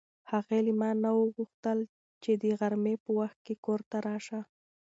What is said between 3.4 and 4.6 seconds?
کې کور ته راشه.